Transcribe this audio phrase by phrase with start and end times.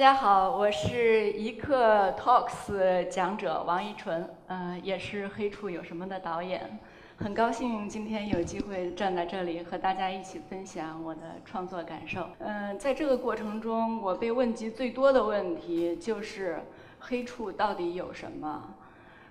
[0.00, 6.78] 大家好，我是一刻 Talks 讲者王一纯，嗯、也是《黑处有什么》的导演。
[7.18, 12.26] 很高兴今天有机会站在这里和大家一起分享我的创作感受。
[12.38, 16.60] 嗯、在这个过程中，我被问及最多的问题就是
[16.98, 18.74] 黑处到底有什么？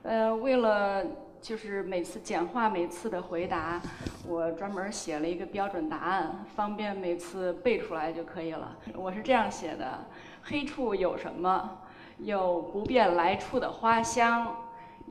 [0.03, 1.03] 呃，为了
[1.41, 3.81] 就是每次简化每次的回答，
[4.27, 8.77] 我专门写了一个标准答案，方便每次背出来就可以了。
[8.93, 10.05] 我是这样写的：
[10.49, 11.77] 黑处有什么？
[12.17, 14.55] 有不变来处的花香，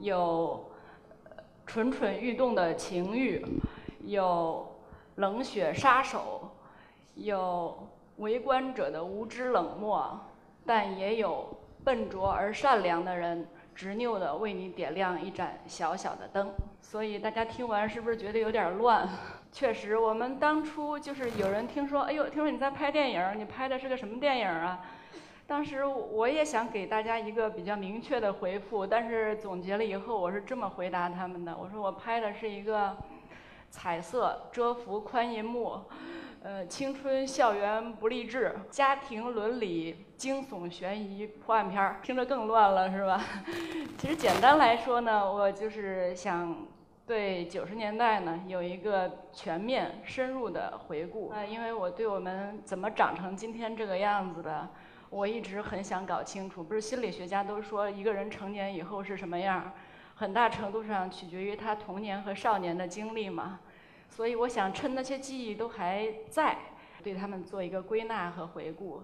[0.01, 0.69] 有
[1.64, 3.47] 蠢蠢欲动的情欲，
[4.05, 4.77] 有
[5.14, 6.51] 冷血杀手，
[7.14, 10.20] 有围观者的无知冷漠，
[10.66, 13.47] 但也有笨拙而善良的人。
[13.75, 16.50] 执拗地为你点亮一盏小小的灯，
[16.80, 19.09] 所以大家听完是不是觉得有点乱？
[19.52, 24.80] 确实，我们当初就是有人听说，哎呦，听说你在拍电影，你拍的是个什么电影啊？
[25.48, 32.94] 当时我也想给大家一个比较明确的回复，但是总结了以后，我是这么回答他们的：我说我拍的是一个
[33.70, 35.80] 彩色遮幅宽银幕。
[36.42, 43.24] 呃，青春校园不励志，家庭伦理惊悚悬疑破案片儿，听着更乱了是吧？
[43.96, 46.55] 其实简单来说呢，我就是想
[47.06, 51.30] 对九十年代呢有一个全面深入的回顾。
[51.30, 54.68] 呃，因为我对我们怎么长成今天这个样子的，
[55.11, 56.62] 我一直很想搞清楚。
[56.62, 59.73] 不是心理学家都说一个人成年以后是什么样，
[60.14, 63.61] 很大程度上取决于他童年和少年的经历嘛。
[64.11, 66.56] 所以我想趁那些记忆都还在，
[67.03, 69.03] 对他们做一个归纳和回顾。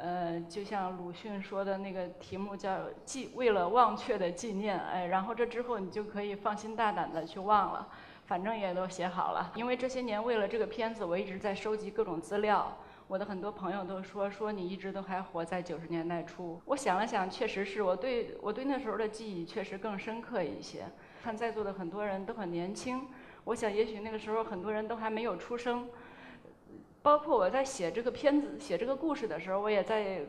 [0.00, 7.88] 呃，就像鲁迅说的那个题目叫“纪为了忘却的纪念”，哎，然后这之后你就可以放心大胆的去忘了，
[8.26, 9.50] 反正也都写好了。
[9.56, 12.76] 因为这些年为了这个片子，我一直在收集各种资料。
[13.08, 16.60] 我的很多朋友都说说你一直都还活在九十年代初。
[16.66, 20.84] 我想了想，确实是我对我对那时候的记忆确实更深刻一些。
[21.22, 23.08] 看在座的很多人都很年轻。
[23.44, 25.88] 我想，也许那个时候很多人都还没有出生，
[27.00, 30.20] 包括我在写这个片子、写这个故事的时候，我也在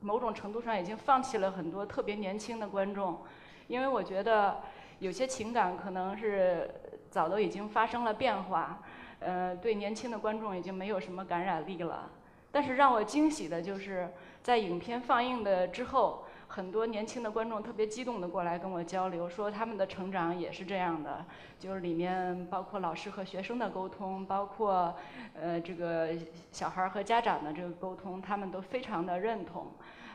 [0.00, 3.18] 某种程度上已经放弃了很多特别年轻的观众，
[3.66, 4.60] 因为我觉得
[4.98, 6.70] 有些情感可能是
[7.10, 8.82] 早都已经发生了变化，
[9.20, 12.10] 呃，对年轻的观众已经没有什么感染力了。
[12.56, 14.08] 但是让我惊喜的就是，
[14.42, 16.24] 在影片放映的之后。
[16.48, 21.26] 很多年轻的观众特别激动地过来跟我交流，说他们的成长也是这样的，
[21.58, 24.94] 就是里面包括老师和学生的沟通，包括
[25.34, 26.10] 呃这个
[26.52, 29.66] 小孩和家长的这个沟通，他们都非常的认同，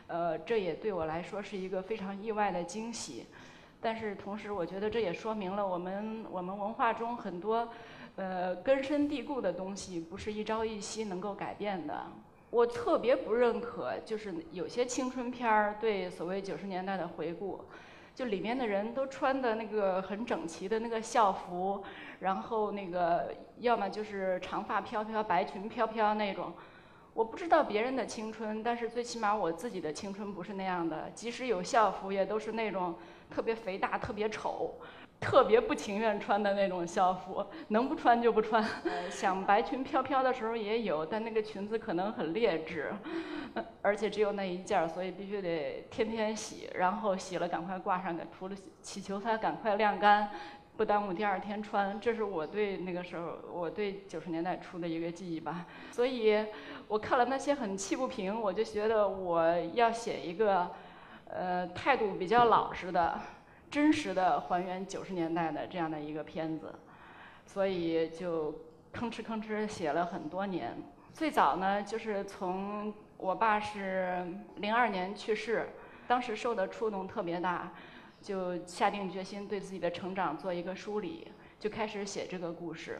[0.07, 3.27] 呃这也对我来说是一个非常意外的惊喜，
[3.81, 7.67] 但是同时我觉得这也说明了我们我们文化中很多
[8.15, 12.05] 呃根深蒂固的东西不是一朝一夕能够改变的。
[12.51, 17.61] 我特别不认可，就是有些青春片儿对所谓九十年代的回顾，
[18.13, 21.81] 就里面的人都穿的那个很整齐的那个校服，
[22.19, 26.53] 然后那个要么就是长发飘飘、白裙飘飘那种。
[27.13, 31.09] 我不知道别人的青春，但是最起码我自己的青春不是那样的。
[31.15, 32.95] 即使有校服，也都是那种
[33.29, 34.75] 特别肥大、特别丑。
[35.21, 38.65] 特别不情愿穿的那种校服， 能不穿就不穿。
[39.09, 42.91] 想白裙飘飘的时候也有，但那个裙子可能很劣质，
[43.83, 50.27] 而且只有那一件儿，所以必须得天天洗，然后洗了赶快挂上，除了祈求它赶快晾干，
[50.75, 52.01] 不耽误第二天穿。
[52.01, 55.67] 这是我对那个时候，我对九十年代初的一个记忆吧。
[55.91, 56.43] 所以
[56.87, 60.71] 我看了那些很气不平，我就觉得我要写一个，
[61.29, 63.19] 呃，态度比较老实的。
[63.71, 66.75] 真实的还原九十年代的这样的一个片子，
[67.45, 68.51] 所以就
[68.93, 70.75] 吭哧吭哧写了很多年。
[71.13, 74.27] 最早呢，就是从我爸是
[74.57, 75.69] 零二年去世，
[76.05, 77.71] 当时受的触动特别大，
[78.21, 82.99] 就下定决心对自己的成长做一个梳理，就开始写这个故事。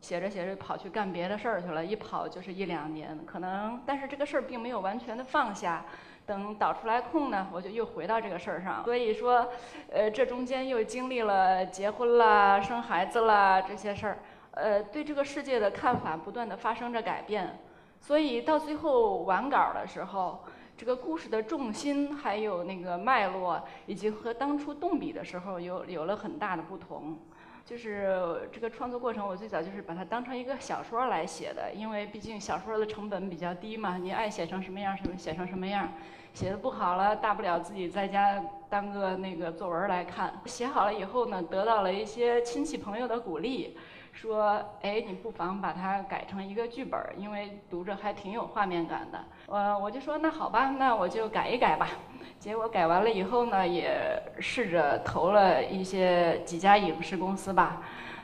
[0.00, 5.84] 写着写着跑去干别的事儿去了，一跑就是一两年，可能但是这个事儿并没有完全的放下。
[6.26, 8.84] 等倒出来空呢，我就又回到这个事儿上。
[8.84, 9.48] 所以说，
[9.90, 14.18] 呃，这中间又经历了结婚啦、生孩子啦这些事儿，
[14.50, 17.60] 呃，对这个世界的看法不断的发生着改变。
[18.00, 20.44] 所以到最后完稿的时候，
[20.76, 27.16] 这个故事的重心还有那个脉络，已经和当初动笔的时候有有了很大的不同。
[27.66, 35.92] 就是这个创作过程，我最早就是把它当成一个小说来写的，因为毕竟小说的成本比较低嘛，你爱写成什么样什么写成什么样，
[36.32, 38.40] 写的不好了，大不了自己在家
[38.70, 40.32] 当个那个作文来看。
[40.44, 43.76] 写好了以后呢，得到了一些亲戚朋友的鼓励，
[44.16, 49.18] 说，哎，你不妨把它改成一个剧本，因为读着还挺有画面感的。
[49.48, 51.90] 呃，我就说那好吧，那我就改一改吧。
[52.38, 53.94] 结果改完了以后呢，也
[54.40, 57.82] 试着投了一些几家影视公司吧。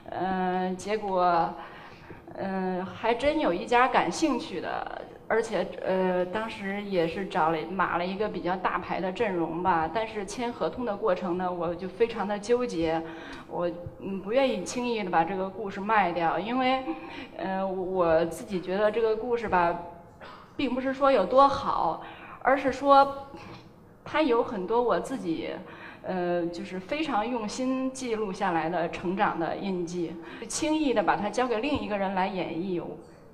[0.09, 1.53] 嗯，结果，
[2.37, 5.03] 嗯，还真有一家感兴趣的。
[5.33, 13.03] 而且，呃，当时也是找了码了一个比较大牌的阵容吧，但是签合同的过程呢，我就非常的纠结，
[13.49, 13.67] 我
[14.01, 16.85] 嗯不愿意轻易的把这个故事卖掉，因为，
[17.39, 19.75] 呃，我自己觉得这个故事吧，
[20.55, 22.03] 并不是说有多好，
[22.43, 23.27] 而是说，
[24.05, 25.49] 它有很多我自己，
[26.03, 30.15] 呃，就是非常用心记录下来的成长的印记，
[30.47, 32.83] 轻易的把它交给另一个人来演绎。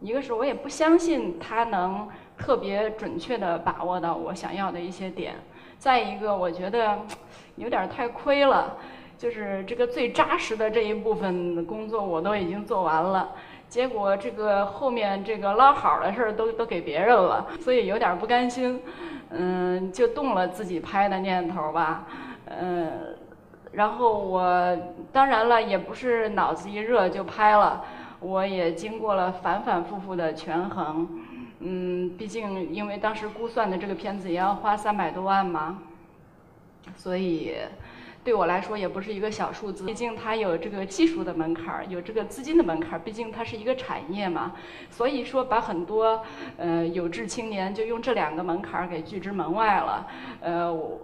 [0.00, 5.34] 一个是我也不相信他能特别准确的把握到我想要的一些点，
[5.76, 6.98] 再一个我觉得
[7.56, 8.76] 有点太亏了，
[9.18, 13.32] 就是这个最扎实的这一部分工作我都已经做完了，
[13.68, 18.80] 结果这个后面这个捞好的事儿都都给别人了，所以有点不甘心，
[19.30, 22.04] 嗯，就动了自己拍的念头吧，
[22.46, 23.16] 嗯，
[23.72, 24.78] 然后我
[25.12, 27.84] 当然了也不是脑子一热就拍了。
[28.20, 31.08] 我也经过了反反复复的权衡，
[31.60, 35.78] 嗯，毕竟因为当时估算的这个片子也要花三百多万嘛，
[36.96, 37.54] 所以。
[38.24, 44.52] 对我来说也不是一个小数字，毕竟它有这个技术的门槛儿，有这个资金的门槛儿，毕竟它是一个产业嘛。
[44.90, 46.22] 所以说把很多
[46.58, 50.06] 呃有志青年就用这两个门槛儿给拒之门外了。
[50.40, 51.00] 呃，我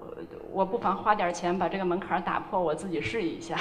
[0.55, 3.57] 我不妨花点钱把这个门槛打破，我自己试一下。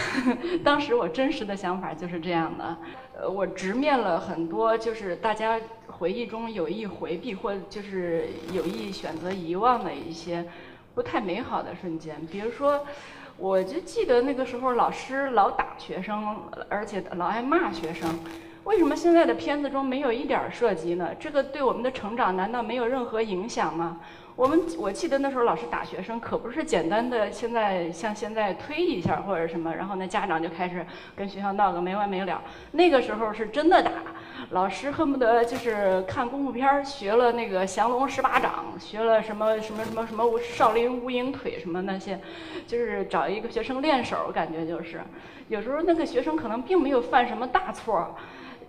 [0.62, 2.76] 当时我真实的想法就是这样的。
[3.18, 10.44] 呃，我直面了很多就是大家回忆中有意回避或就是有意选择遗忘的一些。
[10.94, 12.80] 不太美好的瞬间，比如说，
[13.36, 16.38] 我就记得那个时候老师老打学生，
[16.70, 18.08] 而且老爱骂学生。
[18.66, 21.10] 为什么现在的片子中没有一点涉及呢？
[21.20, 23.98] 这个对我们的成长难道没有任何影响吗？
[24.34, 30.84] 我们我记得那时候老师打学生，可不是简单的现在像现在推一下或者什么，然后那家长就开始
[31.14, 32.42] 跟学校闹个没完没了。
[32.72, 33.92] 那个时候是真的打，
[34.50, 42.18] 老师恨不得就是看功夫片儿学了那个降龙十八掌，学了什么什么什么什么少林无影腿什么那些，
[42.66, 45.00] 就是找一个学生练手，感觉就是，
[45.46, 48.16] 有时候那个学生可能并没有犯什么大错。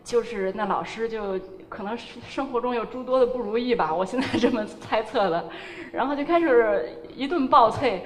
[0.07, 1.37] 就是那老师就
[1.67, 5.49] 可能生活中有诸多的不如意吧，我现在这么猜测的，
[5.91, 7.99] 然后就开始一顿暴啐，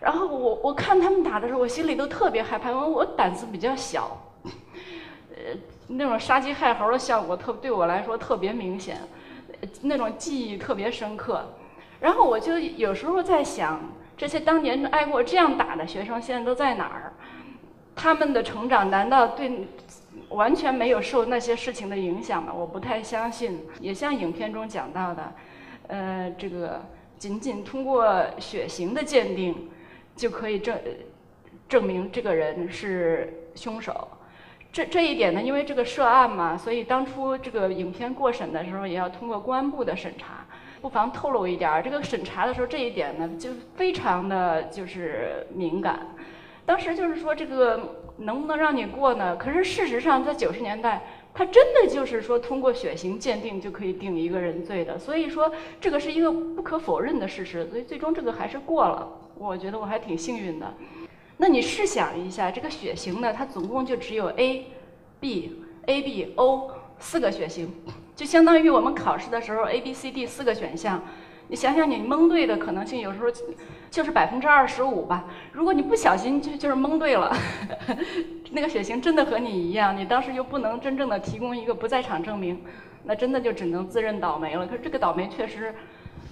[0.00, 5.52] 然后我我看他们打的时候，我心里都特别害怕，因为我胆子比较小，呃，
[5.88, 8.96] 那种杀鸡害猴的效果特对我来说特别明显，
[9.82, 11.54] 那种记忆特别深刻，
[12.00, 13.78] 然后我就有时候在想，
[14.16, 17.12] 这些当年挨过这样打的学生现在都在哪儿？
[17.94, 19.68] 他们的成长难道对？
[20.32, 22.52] 完全没有受那些事情的影响吗？
[22.52, 23.60] 我不太相信。
[23.80, 25.32] 也像影片中讲到的，
[25.88, 26.82] 呃，这个
[27.18, 29.70] 仅仅通过血型的鉴定
[30.16, 30.78] 就可以证
[31.68, 34.08] 证明这个人是凶手。
[34.72, 40.46] 这这一点呢，因为这个涉案嘛，所以当初这个影片过审的时候也要通过公安部的审查。
[40.80, 46.08] 不妨透露一点，这个审查的时候这一点呢，就非常的就是敏感。
[46.64, 47.98] 当时就是说这个。
[48.18, 49.34] 能不能让你过呢？
[49.36, 54.98] 可是事实上，在九十年代，他真的就是说通过血型鉴定就可以定一个人罪的。
[54.98, 55.50] 所以说，
[55.80, 57.66] 这个是一个不可否认的事实。
[57.70, 59.10] 所以最终这个还是过了。
[59.38, 60.74] 我觉得我还挺幸运的。
[61.38, 64.66] 那你试想一下，这个血型呢，它总共就只有 A、
[65.18, 67.72] B、A、B、O 四个血型，
[68.14, 71.02] 就相当于我们考试的时候 A、B、C、D 四个选项。
[71.52, 73.26] 你想想，你蒙对的可能性有时候
[73.90, 75.26] 就是百分之二十五吧。
[75.52, 77.30] 如果你不小心就就是蒙对了，
[78.52, 82.58] 那个血型真的和你一样，你当时又不能真正的提供一个不在场证明，
[83.04, 84.66] 那真的就只能自认倒霉了。
[84.66, 85.74] 可是这个倒霉确实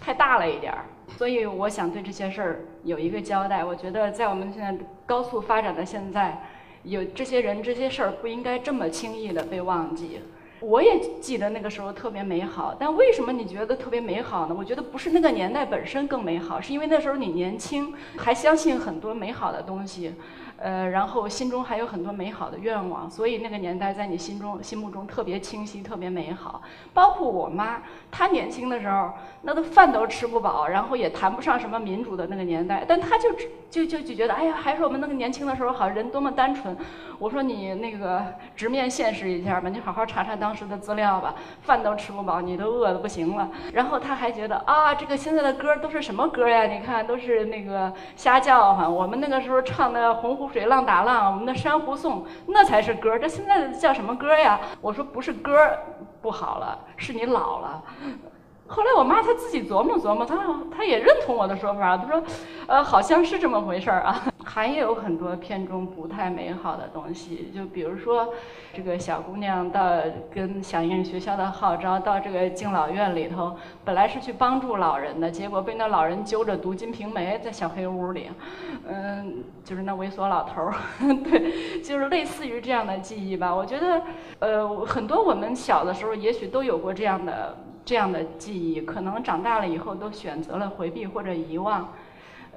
[0.00, 0.86] 太大了一点儿，
[1.18, 3.62] 所以我想对这些事儿有一个交代。
[3.62, 4.74] 我觉得在我们现在
[5.04, 6.42] 高速发展的现在，
[6.84, 10.20] 有这些人这些事儿不应该这么轻易的被忘记。
[10.60, 14.54] 我也记得那个时候特别美好，但为什么你觉得特别美好呢？
[14.56, 20.14] 我觉得不是那个年代本身更美好，是因为那时候你年轻，还相信很多美好的东西。
[20.62, 26.60] 呃，然后心中还有很多美好的愿望，所以那个年代在你心中、心目中特别清晰、特别美好。
[26.92, 27.78] 包括我妈，
[28.10, 33.32] 她年轻的时候，那都饭都吃不饱，然后也谈不上什么民主的那个年代，但她就
[33.70, 36.76] 就就就觉得，哎呀，还是我们那个年轻的时候好，人多么单纯。
[37.18, 38.22] 我说你那个
[38.54, 43.50] 直面现实一下吧，你好好查查当时的资料吧，饭都吃不饱，你都饿得不行了。
[43.72, 46.64] 然后她还觉得啊，这个现在的歌都是什么歌呀？
[46.64, 50.44] 你看都是那个瞎叫唤，我们那个时候唱的《洪湖》。
[50.52, 53.19] 水浪打浪，我们的珊瑚颂，那才是歌。
[53.19, 54.61] 这现在叫什么歌呀？
[54.80, 55.71] 我说不是歌
[56.21, 57.83] 不好了，是你老了。
[58.70, 60.36] 后来我妈她自己琢磨琢磨，她
[60.70, 62.22] 她也认同我的说法，她说，
[62.68, 64.22] 呃，好像是这么回事儿啊。
[64.42, 68.28] 还有很多片中不太美好的东西，就比如说，
[68.72, 70.00] 这个小姑娘到
[70.32, 78.28] 跟响应学校的号召，到这个敬老院里头，本来是去帮助老人的，结果被那老人揪着读《金瓶梅》在小黑屋里，
[78.88, 80.74] 嗯， 就是那猥琐老头儿，
[81.22, 83.54] 对，就是类似于这样的记忆吧。
[83.54, 84.02] 我觉得，
[84.40, 91.92] 呃，很多我们小的时候也许都有过这样的这样的记忆，可能长大了以后都选择了回避或者遗忘。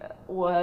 [0.01, 0.53] 呃我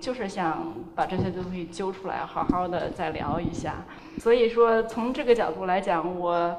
[0.00, 3.84] 就是想把这些东西揪出来，好好的再聊一下。
[4.18, 6.56] 所以说，从这个角度来讲，我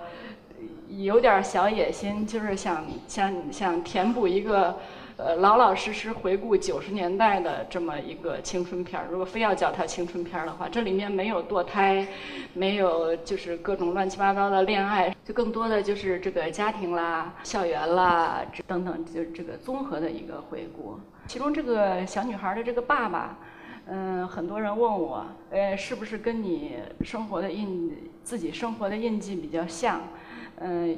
[0.89, 4.77] 有点小野心，就是想想想填补一个
[5.17, 9.07] 呃老老实实回顾九十年代的这么一个青春片儿。
[9.11, 12.07] 如果非要叫它青春片儿的话，这里面没有堕胎，
[12.53, 20.99] 没有就是各种乱七八糟的恋爱，就更多的就是这个家庭啦、校园啦等等，就这个综合的一个回顾。
[21.27, 23.37] 其中这个小女孩的这个爸爸，
[23.85, 27.91] 嗯，很多人问我，呃，是不是跟你生活的印
[28.23, 30.01] 自己生活的印记比较像？
[30.63, 30.97] 嗯，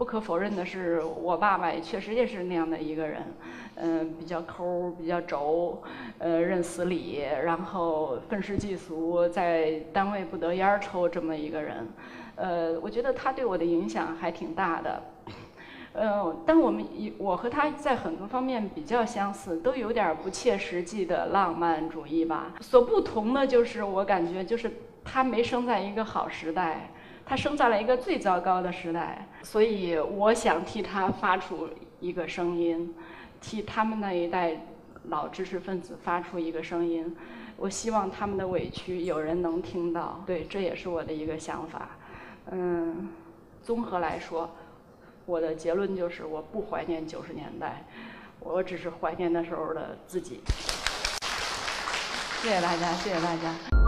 [0.00, 3.22] 不可否认的是，我爸爸也确实也是那样的一个人，
[3.74, 5.82] 嗯，比较抠，比较轴，
[6.16, 11.86] 呃，认死理，然后愤世嫉俗，在单位不得烟儿抽这么一个人，
[12.36, 15.02] 呃，我觉得他对我的影响还挺大的。
[15.92, 22.54] 呃，但我们一我和他在很多方面比较相似，都有点不切实际的浪漫主义吧。
[22.60, 24.72] 所不同的就是，我感觉就是
[25.04, 26.90] 他没生在一个好时代，
[27.30, 29.24] 他生在了一个最糟糕的时代。
[29.44, 31.68] 所以我想替他发出
[32.00, 32.92] 一个声音，
[33.40, 34.66] 替他们那一代
[35.04, 37.16] 老知识分子发出一个声音。
[37.56, 40.24] 我希望他们的委屈有人能听到。
[40.26, 41.90] 对，这也是我的一个想法。
[42.50, 43.08] 嗯，
[43.62, 44.50] 综合来说。
[45.24, 47.84] 我的结论就是，我不怀念九十年代，
[48.40, 50.40] 我只是怀念那时候的自己。
[52.42, 53.79] 谢谢大家，谢谢大家。